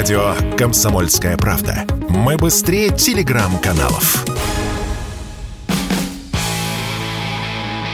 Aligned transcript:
Радио 0.00 0.34
«Комсомольская 0.56 1.36
правда». 1.36 1.84
Мы 2.08 2.38
быстрее 2.38 2.88
телеграм-каналов. 2.88 4.24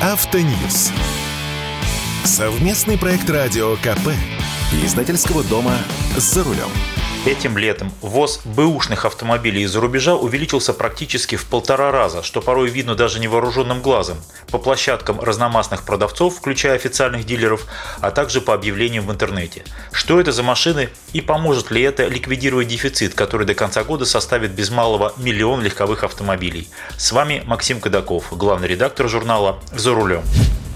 Автоньюз. 0.01 0.93
Совместный 2.23 2.97
проект 2.97 3.29
радио 3.29 3.75
КП. 3.79 4.11
Издательского 4.85 5.43
дома 5.43 5.75
«За 6.17 6.45
рулем». 6.45 6.71
Этим 7.27 7.59
летом 7.59 7.93
ввоз 8.03 8.41
бэушных 8.45 9.05
автомобилей 9.05 9.63
из-за 9.63 9.81
рубежа 9.81 10.15
увеличился 10.15 10.73
практически 10.73 11.35
в 11.35 11.47
полтора 11.47 11.91
раза, 11.91 12.23
что 12.23 12.41
порой 12.41 12.71
видно 12.71 12.95
даже 12.95 13.19
невооруженным 13.19 13.83
глазом, 13.83 14.19
по 14.53 14.59
площадкам 14.59 15.21
разномастных 15.21 15.83
продавцов, 15.83 16.37
включая 16.37 16.77
официальных 16.77 17.27
дилеров, 17.27 17.67
а 18.01 18.13
также 18.13 18.41
по 18.41 18.55
объявлениям 18.55 19.09
в 19.09 19.11
интернете. 19.11 19.65
Что 19.91 20.21
это 20.21 20.31
за 20.31 20.45
машины 20.45 20.89
и 21.15 21.21
поможет 21.21 21.73
ли 21.73 21.83
это 21.83 22.07
ликвидировать 22.07 22.69
дефицит, 22.69 23.15
который 23.15 23.45
до 23.45 23.55
конца 23.55 23.83
года 23.83 24.05
составит 24.05 24.53
без 24.53 24.71
малого 24.71 25.13
миллион 25.17 25.63
легковых 25.63 26.05
автомобилей? 26.05 26.69
С 26.97 27.11
вами 27.11 27.43
Максим 27.45 27.81
Кадаков, 27.81 28.27
главный 28.31 28.69
редактор 28.69 29.09
журнала 29.09 29.59
«За 29.73 29.93
рулем». 29.93 30.23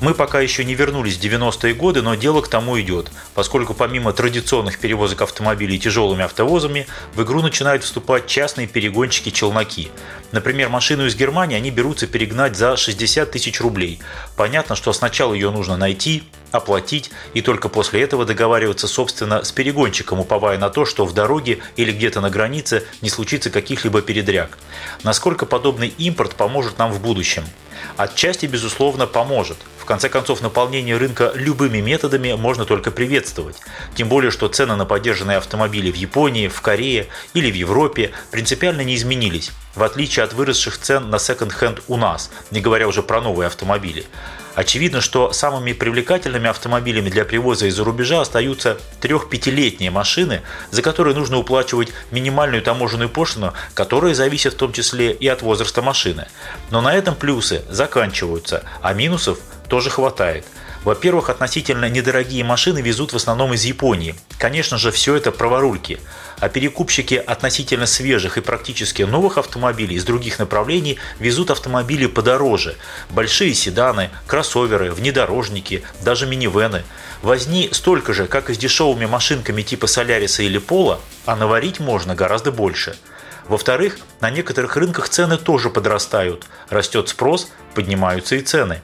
Мы 0.00 0.14
пока 0.14 0.40
еще 0.40 0.64
не 0.64 0.74
вернулись 0.74 1.18
в 1.18 1.20
90-е 1.20 1.74
годы, 1.74 2.00
но 2.00 2.14
дело 2.14 2.40
к 2.40 2.48
тому 2.48 2.80
идет, 2.80 3.12
поскольку 3.34 3.74
помимо 3.74 4.14
традиционных 4.14 4.78
перевозок 4.78 5.20
автомобилей 5.20 5.78
тяжелыми 5.78 6.24
автовозами, 6.24 6.86
в 7.14 7.22
игру 7.22 7.42
начинают 7.42 7.84
вступать 7.84 8.26
частные 8.26 8.66
перегонщики-челноки. 8.66 9.90
Например, 10.32 10.70
машину 10.70 11.04
из 11.04 11.14
Германии 11.14 11.56
они 11.56 11.70
берутся 11.70 12.06
перегнать 12.06 12.56
за 12.56 12.78
60 12.78 13.30
тысяч 13.30 13.60
рублей. 13.60 14.00
Понятно, 14.36 14.74
что 14.74 14.94
сначала 14.94 15.34
ее 15.34 15.50
нужно 15.50 15.76
найти, 15.76 16.22
оплатить 16.52 17.10
и 17.34 17.42
только 17.42 17.68
после 17.68 18.02
этого 18.02 18.24
договариваться, 18.24 18.88
собственно, 18.88 19.44
с 19.44 19.52
перегонщиком, 19.52 20.20
уповая 20.20 20.58
на 20.58 20.70
то, 20.70 20.84
что 20.84 21.06
в 21.06 21.14
дороге 21.14 21.58
или 21.76 21.92
где-то 21.92 22.20
на 22.20 22.30
границе 22.30 22.84
не 23.00 23.10
случится 23.10 23.50
каких-либо 23.50 24.02
передряг. 24.02 24.58
Насколько 25.02 25.46
подобный 25.46 25.88
импорт 25.98 26.34
поможет 26.34 26.78
нам 26.78 26.92
в 26.92 27.00
будущем? 27.00 27.44
Отчасти, 27.96 28.46
безусловно, 28.46 29.06
поможет. 29.06 29.56
В 29.78 29.84
конце 29.84 30.08
концов, 30.08 30.40
наполнение 30.40 30.96
рынка 30.96 31.32
любыми 31.34 31.78
методами 31.78 32.34
можно 32.34 32.64
только 32.64 32.90
приветствовать. 32.90 33.56
Тем 33.94 34.08
более, 34.08 34.30
что 34.30 34.48
цены 34.48 34.76
на 34.76 34.84
поддержанные 34.84 35.38
автомобили 35.38 35.90
в 35.90 35.96
Японии, 35.96 36.48
в 36.48 36.60
Корее 36.60 37.08
или 37.34 37.50
в 37.50 37.54
Европе 37.54 38.12
принципиально 38.30 38.82
не 38.82 38.94
изменились, 38.94 39.50
в 39.74 39.82
отличие 39.82 40.24
от 40.24 40.32
выросших 40.32 40.78
цен 40.78 41.10
на 41.10 41.18
секонд-хенд 41.18 41.82
у 41.88 41.96
нас, 41.96 42.30
не 42.50 42.60
говоря 42.60 42.88
уже 42.88 43.02
про 43.02 43.20
новые 43.20 43.46
автомобили. 43.46 44.04
Очевидно, 44.54 45.00
что 45.00 45.32
самыми 45.32 45.72
привлекательными 45.72 46.48
автомобилями 46.48 47.08
для 47.08 47.24
привоза 47.24 47.66
из-за 47.66 47.84
рубежа 47.84 48.20
остаются 48.20 48.78
трех-пятилетние 49.00 49.90
машины, 49.90 50.42
за 50.70 50.82
которые 50.82 51.14
нужно 51.14 51.38
уплачивать 51.38 51.90
минимальную 52.10 52.62
таможенную 52.62 53.08
пошлину, 53.08 53.54
которая 53.74 54.14
зависит 54.14 54.54
в 54.54 54.56
том 54.56 54.72
числе 54.72 55.12
и 55.12 55.28
от 55.28 55.42
возраста 55.42 55.82
машины. 55.82 56.26
Но 56.70 56.80
на 56.80 56.94
этом 56.94 57.14
плюсы 57.14 57.62
заканчиваются, 57.70 58.64
а 58.82 58.92
минусов 58.92 59.38
тоже 59.68 59.90
хватает– 59.90 60.44
во-первых, 60.84 61.28
относительно 61.28 61.88
недорогие 61.90 62.42
машины 62.42 62.80
везут 62.80 63.12
в 63.12 63.16
основном 63.16 63.52
из 63.52 63.64
Японии. 63.64 64.14
Конечно 64.38 64.78
же, 64.78 64.90
все 64.90 65.14
это 65.14 65.30
праворульки. 65.30 66.00
А 66.38 66.48
перекупщики 66.48 67.14
относительно 67.14 67.84
свежих 67.84 68.38
и 68.38 68.40
практически 68.40 69.02
новых 69.02 69.36
автомобилей 69.36 69.96
из 69.96 70.04
других 70.04 70.38
направлений 70.38 70.98
везут 71.18 71.50
автомобили 71.50 72.06
подороже. 72.06 72.76
Большие 73.10 73.52
седаны, 73.52 74.08
кроссоверы, 74.26 74.90
внедорожники, 74.90 75.82
даже 76.02 76.26
минивены. 76.26 76.82
Возни 77.20 77.68
столько 77.72 78.14
же, 78.14 78.26
как 78.26 78.48
и 78.48 78.54
с 78.54 78.58
дешевыми 78.58 79.04
машинками 79.04 79.60
типа 79.60 79.86
Соляриса 79.86 80.42
или 80.42 80.56
Пола, 80.56 81.00
а 81.26 81.36
наварить 81.36 81.78
можно 81.78 82.14
гораздо 82.14 82.52
больше. 82.52 82.96
Во-вторых, 83.46 83.98
на 84.20 84.30
некоторых 84.30 84.76
рынках 84.76 85.10
цены 85.10 85.36
тоже 85.36 85.68
подрастают. 85.68 86.46
Растет 86.70 87.10
спрос, 87.10 87.50
поднимаются 87.74 88.36
и 88.36 88.40
цены. 88.40 88.80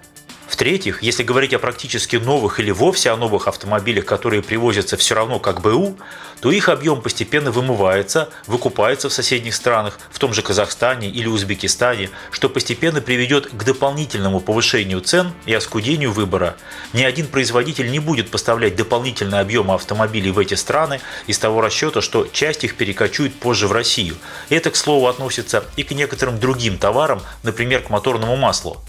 В-третьих, 0.57 1.03
если 1.03 1.23
говорить 1.23 1.53
о 1.53 1.59
практически 1.59 2.17
новых 2.17 2.61
или 2.61 2.71
вовсе 2.71 3.11
о 3.11 3.19
новых 3.19 3.47
автомобилях, 3.47 4.07
которые 4.07 4.41
привозятся 4.41 4.97
все 4.97 5.15
равно 5.15 5.39
как 5.39 5.61
БУ, 5.61 5.99
то 6.41 6.51
их 6.51 6.71
объем 6.71 7.03
постепенно 7.03 7.51
вымывается, 7.51 8.31
выкупается 8.47 9.11
в 9.11 9.13
соседних 9.13 9.55
странах, 9.55 9.99
в 10.11 10.19
том 10.19 10.33
же 10.33 10.41
Казахстане 10.41 11.11
или 11.11 11.29
Узбекистане, 11.29 12.09
что 12.31 12.49
постепенно 12.49 13.03
приведет 13.03 13.49
к 13.49 13.65
дополнительному 13.65 14.41
повышению 14.41 15.03
цен 15.03 15.35
и 15.45 15.53
оскудению 15.53 16.11
выбора. 16.11 16.57
Ни 16.95 17.03
один 17.03 17.27
производитель 17.27 17.91
не 17.91 17.99
будет 17.99 18.31
поставлять 18.31 18.77
дополнительные 18.77 19.43
объемы 19.43 19.75
автомобилей 19.75 20.31
в 20.31 20.39
эти 20.39 20.55
страны 20.55 21.03
из 21.27 21.39
того 21.39 21.61
расчета, 21.61 22.01
что 22.01 22.27
часть 22.33 22.65
их 22.65 22.77
перекочует 22.77 23.39
позже 23.39 23.69
в 23.69 23.73
Россию. 23.73 24.17
Это, 24.49 24.71
к 24.71 24.77
слову, 24.77 25.07
относится 25.07 25.65
и 25.77 25.83
к 25.83 25.91
некоторым 25.91 26.41
другим 26.41 26.79
товарам, 26.79 27.21
например, 27.43 27.83
к 27.83 27.91
моторному 27.91 28.37
маслу. 28.37 28.83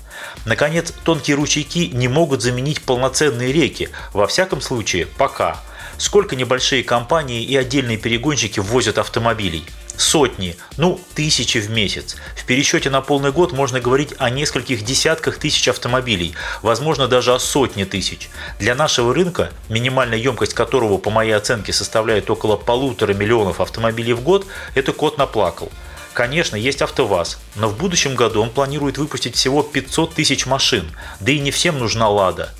Наконец, 0.45 0.94
тонкие 1.03 1.35
ручейки 1.35 1.89
не 1.94 2.07
могут 2.07 2.41
заменить 2.41 2.81
полноценные 2.81 3.51
реки, 3.51 3.89
во 4.13 4.28
всяком 4.28 4.61
случае, 4.61 5.05
пока. 5.05 5.59
Сколько 5.97 6.35
небольшие 6.35 6.83
компании 6.83 7.44
и 7.44 7.55
отдельные 7.55 7.97
перегонщики 7.97 8.59
ввозят 8.59 8.97
автомобилей? 8.97 9.63
Сотни, 9.97 10.55
ну 10.78 11.01
тысячи 11.16 11.57
в 11.57 11.72
месяц. 11.72 12.17
В 12.35 12.45
пересчете 12.45 12.91
на 12.91 13.01
полный 13.01 13.31
год 13.31 13.51
можно 13.51 13.79
говорить 13.79 14.13
о 14.19 14.29
нескольких 14.29 14.85
десятках 14.85 15.39
тысяч 15.39 15.67
автомобилей, 15.67 16.35
возможно 16.61 17.07
даже 17.07 17.34
о 17.34 17.39
сотне 17.39 17.84
тысяч. 17.85 18.29
Для 18.59 18.75
нашего 18.75 19.11
рынка, 19.11 19.51
минимальная 19.69 20.19
емкость 20.19 20.53
которого 20.53 20.99
по 20.99 21.09
моей 21.09 21.31
оценке 21.31 21.73
составляет 21.73 22.29
около 22.29 22.57
полутора 22.57 23.16
миллионов 23.16 23.59
автомобилей 23.59 24.13
в 24.13 24.22
год, 24.22 24.45
это 24.75 24.94
кот 24.94 25.17
наплакал. 25.17 25.72
Конечно, 26.17 26.55
есть 26.55 26.81
АвтоВАЗ, 26.81 27.38
но 27.53 27.69
в 27.69 27.78
будущем 27.78 28.16
году 28.16 28.41
он 28.41 28.50
планирует 28.50 28.97
выпустить 28.97 29.35
всего 29.35 29.61
500 29.61 30.16
тысяч 30.16 30.47
машин, 30.47 30.89
да 31.19 31.31
и 31.31 31.38
не 31.38 31.51
всем 31.51 31.78
нужна 31.78 32.09
«Лада». 32.09 32.51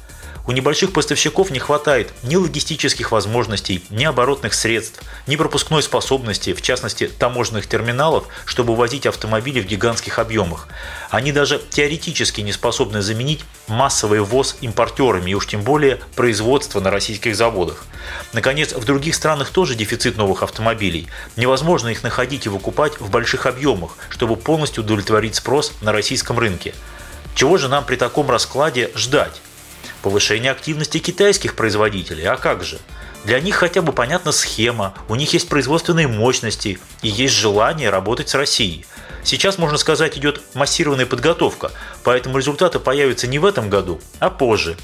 У 0.48 0.54
небольших 0.54 0.94
поставщиков 0.94 1.52
не 1.52 1.60
хватает 1.60 2.14
ни 2.24 2.38
логистических 2.38 3.12
возможностей, 3.12 3.84
ни 3.90 4.06
оборотных 4.06 4.54
средств, 4.54 5.02
ни 5.28 5.36
пропускной 5.36 5.84
способности, 5.84 6.54
в 6.54 6.62
частности 6.62 7.12
таможенных 7.20 7.68
терминалов, 7.68 8.30
чтобы 8.46 8.74
возить 8.74 9.06
автомобили 9.06 9.60
в 9.60 9.66
гигантских 9.66 10.20
объемах. 10.20 10.70
Они 11.10 11.34
даже 11.34 11.62
теоретически 11.70 12.40
не 12.40 12.54
способны 12.54 13.02
заменить 13.02 13.44
массовый 13.68 14.22
ввоз 14.22 14.56
импортерами 14.62 15.32
и 15.32 15.34
уж 15.34 15.48
тем 15.48 15.64
более 15.64 16.00
производство 16.16 16.80
на 16.80 16.92
российских 16.92 17.36
заводах. 17.36 17.86
Наконец, 18.32 18.72
в 18.72 18.86
других 18.86 19.16
странах 19.16 19.50
тоже 19.50 19.76
дефицит 19.76 20.16
новых 20.16 20.44
автомобилей. 20.44 21.10
Невозможно 21.36 21.90
их 21.90 22.04
находить 22.04 22.46
и 22.46 22.50
выкупать 22.50 23.02
в 23.02 23.10
больших 23.10 23.48
объемах, 23.48 23.98
чтобы 24.08 24.38
полностью 24.38 24.86
удовлетворить 24.86 25.36
спрос 25.36 25.74
на 25.82 25.92
российском 25.92 26.40
рынке. 26.40 26.74
Чего 27.36 27.58
же 27.58 27.68
нам 27.68 27.84
при 27.84 27.98
таком 27.98 28.32
раскладе 28.32 28.92
ждать? 28.96 29.42
Повышение 30.02 30.52
активности 30.52 31.00
китайских 31.00 31.56
производителей, 31.56 32.26
а 32.26 32.38
как 32.38 32.64
же? 32.64 32.80
Для 33.26 33.40
них 33.40 33.56
хотя 33.56 33.82
бы 33.82 33.92
понятна 33.92 34.32
схема, 34.32 34.94
у 35.10 35.16
них 35.16 35.34
есть 35.34 35.50
производственные 35.50 36.08
мощности 36.08 36.80
и 37.02 37.10
есть 37.10 37.34
желание 37.34 37.90
работать 37.90 38.30
с 38.30 38.36
Россией. 38.36 38.86
Сейчас, 39.24 39.58
можно 39.58 39.78
сказать, 39.78 40.18
идет 40.18 40.42
массированная 40.54 41.06
подготовка, 41.06 41.72
поэтому 42.04 42.38
результаты 42.38 42.80
появятся 42.80 43.28
не 43.28 43.40
в 43.40 43.46
этом 43.46 43.70
году, 43.70 44.00
а 44.20 44.30
позже 44.30 44.78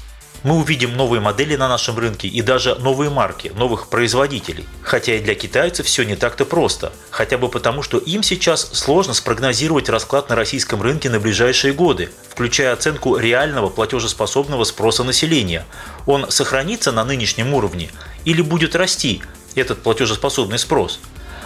мы 0.44 0.56
увидим 0.56 0.94
новые 0.94 1.20
модели 1.20 1.56
на 1.56 1.68
нашем 1.68 1.98
рынке 1.98 2.28
и 2.28 2.42
даже 2.42 2.74
новые 2.74 3.10
марки, 3.10 3.50
новых 3.56 3.88
производителей. 3.88 4.66
Хотя 4.82 5.14
и 5.14 5.20
для 5.20 5.34
китайцев 5.34 5.86
все 5.86 6.04
не 6.04 6.16
так-то 6.16 6.44
просто. 6.44 6.92
Хотя 7.10 7.38
бы 7.38 7.48
потому, 7.48 7.82
что 7.82 7.96
им 7.96 8.22
сейчас 8.22 8.70
сложно 8.74 9.14
спрогнозировать 9.14 9.88
расклад 9.88 10.28
на 10.28 10.36
российском 10.36 10.82
рынке 10.82 11.08
на 11.08 11.18
ближайшие 11.18 11.72
годы, 11.72 12.10
включая 12.28 12.74
оценку 12.74 13.16
реального 13.16 13.70
платежеспособного 13.70 14.64
спроса 14.64 15.02
населения. 15.02 15.64
Он 16.04 16.30
сохранится 16.30 16.92
на 16.92 17.04
нынешнем 17.04 17.54
уровне 17.54 17.90
или 18.26 18.42
будет 18.42 18.76
расти 18.76 19.22
этот 19.54 19.82
платежеспособный 19.82 20.58
спрос? 20.58 21.00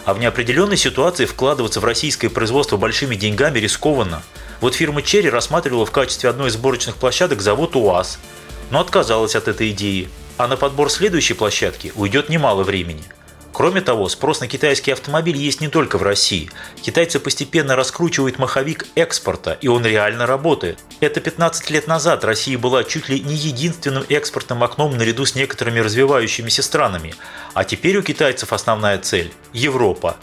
А 0.06 0.14
в 0.14 0.18
неопределенной 0.18 0.76
ситуации 0.76 1.24
вкладываться 1.24 1.78
в 1.78 1.84
российское 1.84 2.30
производство 2.30 2.76
большими 2.76 3.14
деньгами 3.14 3.60
рискованно. 3.60 4.22
Вот 4.60 4.74
фирма 4.74 5.02
Черри 5.02 5.30
рассматривала 5.30 5.86
в 5.86 5.92
качестве 5.92 6.30
одной 6.30 6.48
из 6.48 6.54
сборочных 6.54 6.96
площадок 6.96 7.42
завод 7.42 7.76
УАЗ– 7.76 8.18
но 8.70 8.80
отказалась 8.80 9.36
от 9.36 9.48
этой 9.48 9.70
идеи, 9.70 10.08
а 10.36 10.46
на 10.48 10.56
подбор 10.56 10.90
следующей 10.90 11.34
площадки 11.34 11.92
уйдет 11.96 12.28
немало 12.28 12.62
времени. 12.62 13.04
Кроме 13.58 13.80
того, 13.80 14.08
спрос 14.08 14.40
на 14.40 14.46
китайский 14.46 14.92
автомобиль 14.92 15.36
есть 15.36 15.60
не 15.60 15.66
только 15.66 15.98
в 15.98 16.04
России. 16.04 16.48
Китайцы 16.80 17.18
постепенно 17.18 17.74
раскручивают 17.74 18.38
маховик 18.38 18.86
экспорта, 18.94 19.58
и 19.60 19.66
он 19.66 19.84
реально 19.84 20.26
работает. 20.26 20.78
Это 21.00 21.20
15 21.20 21.68
лет 21.70 21.88
назад 21.88 22.24
Россия 22.24 22.56
была 22.56 22.84
чуть 22.84 23.08
ли 23.08 23.18
не 23.18 23.34
единственным 23.34 24.04
экспортным 24.08 24.62
окном 24.62 24.96
наряду 24.96 25.26
с 25.26 25.34
некоторыми 25.34 25.80
развивающимися 25.80 26.62
странами. 26.62 27.16
А 27.52 27.64
теперь 27.64 27.96
у 27.96 28.02
китайцев 28.02 28.52
основная 28.52 28.98
цель– 28.98 29.32
Европа. 29.52 30.18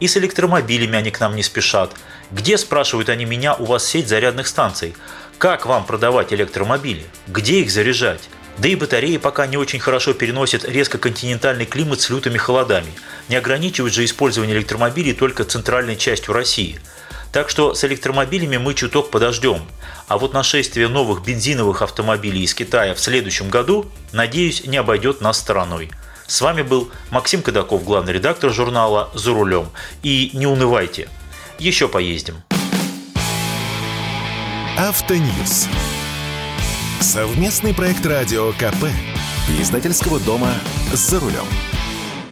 И 0.00 0.08
с 0.08 0.16
электромобилями 0.16 0.96
они 0.96 1.10
к 1.10 1.20
нам 1.20 1.36
не 1.36 1.42
спешат. 1.42 1.92
Где, 2.30 2.58
спрашивают 2.58 3.08
они 3.08 3.24
меня, 3.24 3.54
у 3.54 3.64
вас 3.64 3.86
сеть 3.86 4.08
зарядных 4.08 4.48
станций? 4.48 4.94
Как 5.38 5.64
вам 5.64 5.86
продавать 5.86 6.32
электромобили? 6.32 7.06
Где 7.26 7.60
их 7.60 7.70
заряжать? 7.70 8.28
Да 8.58 8.68
и 8.68 8.74
батареи 8.74 9.16
пока 9.16 9.46
не 9.46 9.56
очень 9.56 9.78
хорошо 9.78 10.12
переносят 10.12 10.64
резко 10.64 10.98
континентальный 10.98 11.64
климат 11.64 12.00
с 12.00 12.10
лютыми 12.10 12.36
холодами. 12.36 12.92
Не 13.28 13.36
ограничивают 13.36 13.94
же 13.94 14.04
использование 14.04 14.56
электромобилей 14.56 15.14
только 15.14 15.44
центральной 15.44 15.96
частью 15.96 16.34
России. 16.34 16.80
Так 17.32 17.48
что 17.48 17.72
с 17.74 17.84
электромобилями 17.84 18.56
мы 18.56 18.74
чуток 18.74 19.10
подождем. 19.10 19.62
А 20.06 20.18
вот 20.18 20.34
нашествие 20.34 20.88
новых 20.88 21.22
бензиновых 21.22 21.82
автомобилей 21.82 22.42
из 22.42 22.54
Китая 22.54 22.94
в 22.94 23.00
следующем 23.00 23.48
году, 23.48 23.86
надеюсь, 24.12 24.64
не 24.66 24.76
обойдет 24.76 25.20
нас 25.20 25.38
стороной. 25.38 25.90
С 26.26 26.42
вами 26.42 26.62
был 26.62 26.90
Максим 27.10 27.42
Кадаков, 27.42 27.84
главный 27.84 28.12
редактор 28.12 28.50
журнала 28.50 29.10
«За 29.14 29.32
рулем». 29.32 29.70
И 30.02 30.30
не 30.34 30.46
унывайте, 30.46 31.08
еще 31.58 31.88
поездим. 31.88 32.36
Автоньюз. 34.76 35.68
Совместный 37.00 37.74
проект 37.74 38.04
радио 38.06 38.52
КП. 38.52 38.86
Издательского 39.60 40.20
дома 40.20 40.52
«За 40.92 41.18
рулем». 41.18 41.46